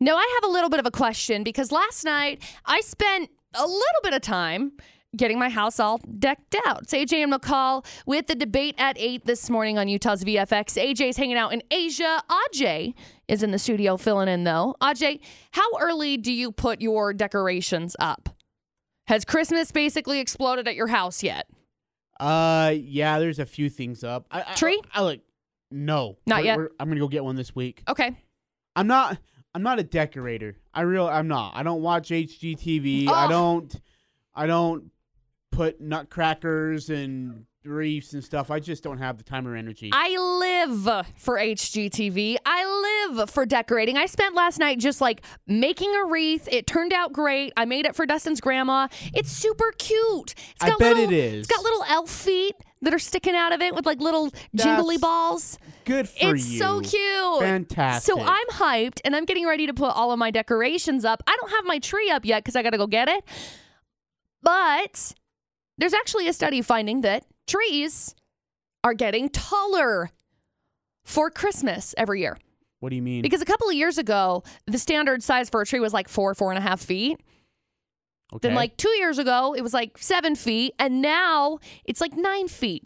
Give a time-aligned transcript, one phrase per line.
[0.00, 3.62] Now, I have a little bit of a question because last night I spent a
[3.66, 4.72] little bit of time
[5.16, 6.82] getting my house all decked out.
[6.82, 10.80] It's AJ and McCall with the debate at 8 this morning on Utah's VFX.
[10.80, 12.22] AJ's hanging out in Asia.
[12.30, 12.94] Aj
[13.26, 14.76] is in the studio filling in, though.
[14.82, 15.20] Aj,
[15.52, 18.28] how early do you put your decorations up?
[19.08, 21.46] Has Christmas basically exploded at your house yet?
[22.20, 24.26] Uh, yeah, there's a few things up.
[24.30, 24.80] I, I- Tree?
[24.92, 25.22] I, like
[25.70, 26.56] no, Not We're- yet?
[26.58, 27.82] we're- I'm gonna go get one this week.
[27.88, 28.12] Okay.
[28.76, 29.18] I'm not.
[29.54, 30.56] I'm not a decorator.
[30.74, 31.06] I real.
[31.08, 31.52] I'm not.
[31.56, 33.08] I don't watch HGTV.
[33.08, 33.28] I Oh.
[33.28, 33.80] don't.
[34.34, 34.90] I don't
[35.50, 38.50] put nutcrackers and reefs and stuff.
[38.50, 39.90] I just don't have the time or energy.
[39.92, 42.36] I live for HGTV.
[42.46, 43.96] I live for decorating.
[43.96, 46.48] I spent last night just like making a wreath.
[46.50, 47.52] It turned out great.
[47.56, 48.88] I made it for Dustin's grandma.
[49.12, 50.34] It's super cute.
[50.52, 51.38] It's I got bet little, it is.
[51.46, 54.96] It's got little elf feet that are sticking out of it with like little jingly
[54.96, 55.58] That's balls.
[55.84, 56.34] Good for you.
[56.34, 56.58] It's you.
[56.58, 57.40] so cute.
[57.40, 58.14] Fantastic.
[58.14, 61.22] So I'm hyped and I'm getting ready to put all of my decorations up.
[61.26, 63.24] I don't have my tree up yet because I got to go get it.
[64.42, 65.14] But
[65.76, 68.14] there's actually a study finding that trees
[68.84, 70.10] are getting taller
[71.04, 72.38] for Christmas every year.
[72.80, 73.22] What do you mean?
[73.22, 76.34] Because a couple of years ago, the standard size for a tree was like four,
[76.34, 77.20] four and a half feet.
[78.34, 78.48] Okay.
[78.48, 80.74] Then, like two years ago, it was like seven feet.
[80.78, 82.84] And now it's like nine feet.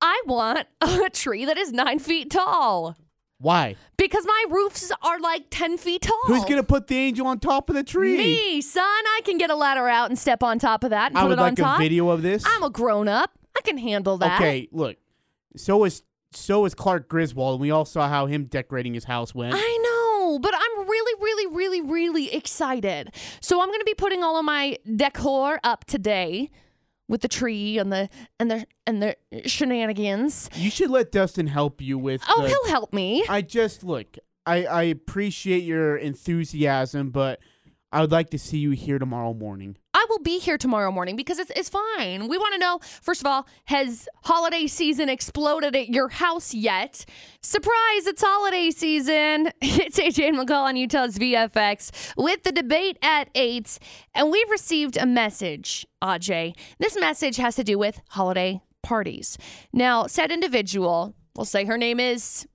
[0.00, 2.96] I want a tree that is nine feet tall
[3.38, 3.76] why?
[3.96, 6.18] because my roofs are like 10 feet tall.
[6.26, 8.16] Who's gonna put the angel on top of the tree?
[8.16, 8.82] Me, son.
[8.82, 11.28] I can get a ladder out and step on top of that and I put
[11.30, 11.78] would it on like top.
[11.78, 12.44] a video of this.
[12.46, 13.32] I'm a grown up.
[13.56, 14.40] I can handle that.
[14.40, 14.96] Okay, look.
[15.56, 16.02] So is
[16.32, 19.54] so is Clark Griswold, and we all saw how him decorating his house went.
[19.56, 19.78] I
[20.34, 23.14] know, but I'm really, really, really, really excited.
[23.40, 26.50] So I'm going to be putting all of my decor up today
[27.08, 30.48] with the tree and the and the and the shenanigans.
[30.54, 32.22] you should let Dustin help you with.
[32.28, 33.24] Oh, the, he'll help me.
[33.28, 34.16] I just look.
[34.46, 37.40] I I appreciate your enthusiasm, but
[37.92, 39.76] I would like to see you here tomorrow morning.
[40.24, 42.28] Be here tomorrow morning because it's, it's fine.
[42.28, 47.04] We want to know, first of all, has holiday season exploded at your house yet?
[47.42, 49.50] Surprise, it's holiday season.
[49.84, 53.78] It's AJ and McCall on Utah's VFX with the debate at 8.
[54.14, 56.54] And we've received a message, Aj.
[56.78, 59.36] This message has to do with holiday parties.
[59.72, 62.46] Now, said individual, we'll say her name is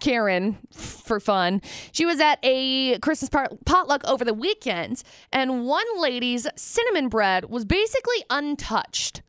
[0.00, 1.62] Karen for fun.
[1.92, 5.02] She was at a Christmas pot- potluck over the weekend,
[5.32, 9.22] and one lady's cinnamon bread was basically untouched.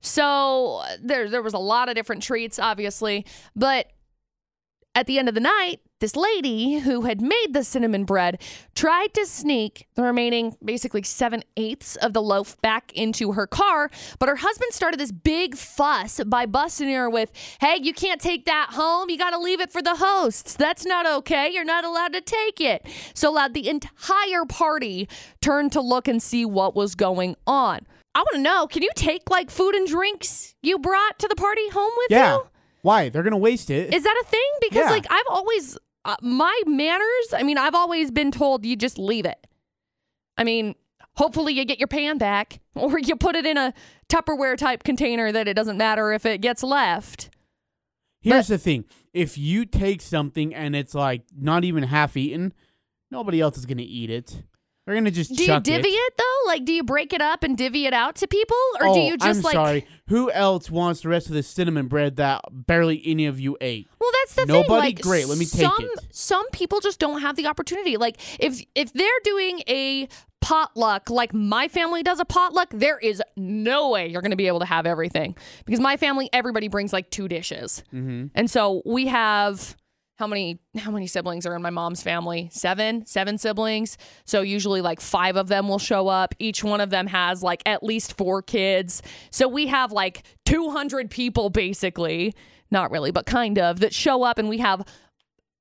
[0.00, 3.92] So uh, there, there was a lot of different treats, obviously, but
[5.00, 8.40] at the end of the night, this lady who had made the cinnamon bread
[8.74, 13.90] tried to sneak the remaining basically seven eighths of the loaf back into her car.
[14.18, 18.44] But her husband started this big fuss by busting her with, Hey, you can't take
[18.44, 19.08] that home.
[19.08, 20.54] You got to leave it for the hosts.
[20.54, 21.50] That's not okay.
[21.50, 22.86] You're not allowed to take it.
[23.14, 25.08] So loud, the entire party
[25.40, 27.86] turned to look and see what was going on.
[28.14, 31.36] I want to know can you take like food and drinks you brought to the
[31.36, 32.34] party home with Yeah.
[32.34, 32.49] you?
[32.82, 33.08] Why?
[33.08, 33.92] They're gonna waste it.
[33.94, 34.50] Is that a thing?
[34.60, 34.90] Because Yeah.
[34.90, 37.34] like I've always uh, my manners.
[37.34, 39.46] I mean, I've always been told you just leave it.
[40.38, 40.74] I mean,
[41.16, 43.74] hopefully you get your pan back, or you put it in a
[44.08, 47.30] Tupperware type container that it doesn't matter if it gets left.
[48.22, 52.52] Here's the thing: if you take something and it's like not even half eaten,
[53.10, 54.42] nobody else is gonna eat it.
[54.86, 55.92] They're gonna just Do you divvy it.
[55.92, 56.14] it.
[56.16, 56.48] though?
[56.48, 59.00] Like, do you break it up and divvy it out to people, or oh, do
[59.00, 59.52] you just I'm like?
[59.54, 59.86] sorry.
[60.08, 63.88] Who else wants the rest of the cinnamon bread that barely any of you ate?
[64.00, 64.64] Well, that's the Nobody?
[64.66, 64.78] thing.
[64.96, 66.00] Like, Great, let me take some, it.
[66.10, 67.96] Some people just don't have the opportunity.
[67.98, 70.08] Like, if if they're doing a
[70.40, 74.46] potluck, like my family does a potluck, there is no way you're going to be
[74.46, 75.36] able to have everything
[75.66, 78.26] because my family, everybody brings like two dishes, Mm-hmm.
[78.34, 79.76] and so we have.
[80.20, 82.50] How many how many siblings are in my mom's family?
[82.52, 83.96] Seven, seven siblings.
[84.26, 86.34] So usually like five of them will show up.
[86.38, 89.00] Each one of them has like at least four kids.
[89.30, 92.34] So we have like 200 people basically,
[92.70, 94.84] not really, but kind of that show up and we have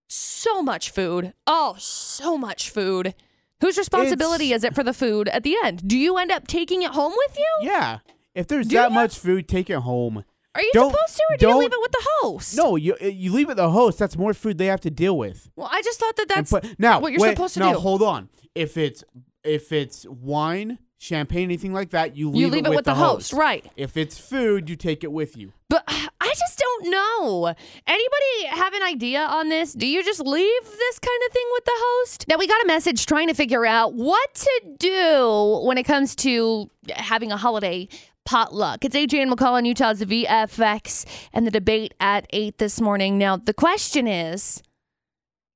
[0.10, 1.34] so much food.
[1.48, 3.16] Oh, so much food.
[3.62, 5.88] Whose responsibility It's- is it for the food at the end?
[5.88, 7.48] Do you end up taking it home with you?
[7.62, 8.00] Yeah.
[8.36, 8.94] If there's Do that ya?
[8.96, 10.26] much food, take it home.
[10.56, 12.58] Are you Don't- supposed to, or do you don't- leave it with the host?
[12.58, 14.00] No, you uh, you leave it with the host.
[14.00, 15.50] That's more food they have to deal with.
[15.56, 17.74] Well, I just thought that And that's put- now what you're wait, supposed to now
[17.74, 17.80] do.
[17.80, 18.30] hold on.
[18.56, 19.04] If it's
[19.44, 23.32] if it's wine, champagne, anything like that, you leave, you leave it with, the, host.
[23.32, 23.66] right?
[23.78, 25.54] If it's food, you take it with you.
[25.70, 27.54] But I just don't know.
[27.88, 29.72] Anybody have an idea on this?
[29.74, 32.26] Do you just leave this kind of thing with the host?
[32.28, 36.16] Now, we got a message trying to figure out what to do when it comes
[36.18, 37.88] to having a holiday
[38.30, 38.86] potluck.
[38.86, 41.04] It's and McCall on Utah's VFX
[41.34, 43.18] and the debate at 8 this morning.
[43.18, 44.62] Now, the question is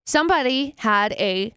[0.08, 1.54] somebody had a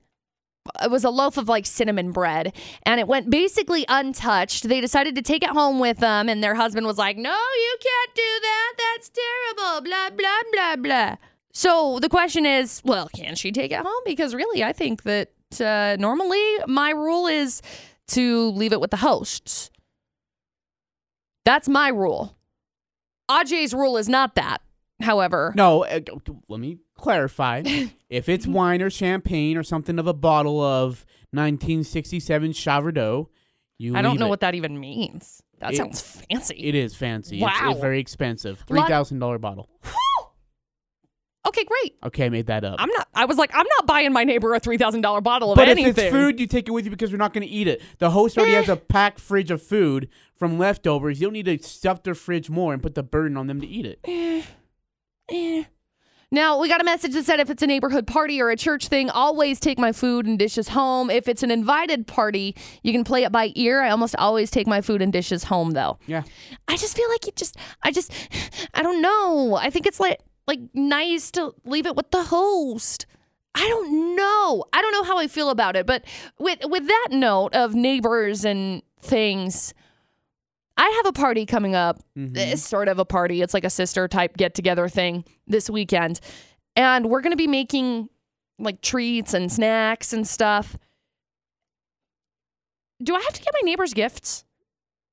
[0.82, 2.52] it was a loaf of like cinnamon bread
[2.82, 4.68] and it went basically untouched.
[4.68, 7.76] They decided to take it home with them and their husband was like, "No, you
[7.80, 8.72] can't do that.
[8.76, 11.16] That's terrible." blah blah blah blah.
[11.54, 15.30] So the question is, well, can she take it home because really I think that
[15.60, 17.62] uh, normally my rule is
[18.08, 19.70] to leave it with the hosts.
[21.46, 22.36] That's my rule.
[23.30, 24.60] AJ's rule is not that.
[25.00, 27.62] However, No, uh, g- g- let me clarify.
[28.10, 33.26] if it's wine or champagne or something of a bottle of 1967 Chardonnay,
[33.78, 34.30] you I don't know it.
[34.30, 35.42] what that even means.
[35.58, 36.56] That It- sounds fancy.
[36.56, 37.36] It is fancy.
[37.36, 37.70] It's, Wow.
[37.72, 38.64] it's very expensive.
[38.66, 39.68] Three thousand dollar bottle.
[41.46, 41.96] Okay, great.
[42.04, 42.76] Okay, I made that up.
[42.78, 43.08] I'm not.
[43.14, 45.74] I was like, I'm not buying my neighbor a three thousand dollar bottle of anything.
[45.74, 46.06] but anything.
[46.06, 47.82] if it's food, you take it with you because you're not going to eat it.
[47.98, 51.20] The host already has a packed fridge of food from leftovers.
[51.20, 53.66] You don't need to stuff their fridge more and put the burden on them to
[53.66, 54.00] eat it.
[55.28, 55.64] Eh.
[56.32, 58.88] Now, we got a message that said if it's a neighborhood party or a church
[58.88, 61.08] thing, always take my food and dishes home.
[61.08, 63.80] If it's an invited party, you can play it by ear.
[63.80, 65.98] I almost always take my food and dishes home, though.
[66.08, 66.24] Yeah.
[66.66, 68.12] I just feel like you just, I just,
[68.74, 69.54] I don't know.
[69.54, 73.06] I think it's like, like nice to leave it with the host.
[73.54, 74.64] I don't know.
[74.72, 75.86] I don't know how I feel about it.
[75.86, 76.04] But
[76.38, 79.72] with with that note of neighbors and things,
[80.76, 81.98] I have a party coming up.
[82.16, 82.36] Mhm.
[82.36, 83.40] It's sort of a party.
[83.42, 86.20] It's like a sister type get together thing this weekend.
[86.76, 88.10] And we're going to be making
[88.58, 90.76] like treats and snacks and stuff.
[93.02, 94.44] Do I have to get my neighbors gifts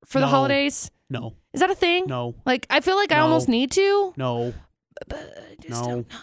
[0.06, 0.90] for the holidays?
[1.10, 2.08] No, Is that a thing?
[2.08, 4.14] no, Like, I feel like I almost need to.
[4.18, 4.54] no,
[5.08, 5.88] But I just No.
[5.88, 6.18] don't know.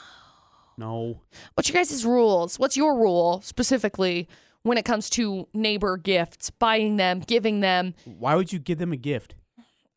[0.79, 1.21] no.
[1.55, 2.59] What's your guys' rules?
[2.59, 4.29] What's your rule specifically
[4.63, 7.95] when it comes to neighbor gifts, buying them, giving them?
[8.05, 9.35] Why would you give them a gift?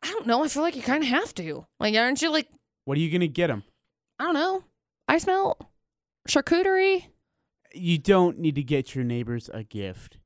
[0.02, 0.44] I don't know.
[0.44, 1.66] I feel like you kind of have to.
[1.80, 2.48] Like, aren't you like,
[2.84, 3.64] What are you going to get them?
[4.18, 4.64] I don't know,
[5.08, 5.64] ice melt,
[6.28, 7.06] charcuterie?
[7.72, 10.18] You don't need to get your neighbors a gift.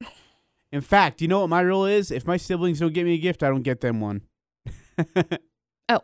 [0.70, 2.10] In fact, you know what my rule is?
[2.10, 4.22] If my siblings don't get me a gift, I don't get them one.
[5.90, 6.00] Oh.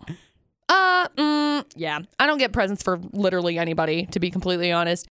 [0.68, 2.00] Uh, mm, yeah.
[2.18, 5.02] I don't get presents for literally anybody, to be completely honest.